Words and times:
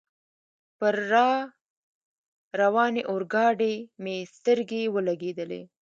پر 0.77 0.95
را 1.11 1.29
روانې 2.61 3.01
اورګاډي 3.11 3.73
مې 4.03 4.15
سترګې 4.35 4.81
ولګېدلې. 4.95 5.61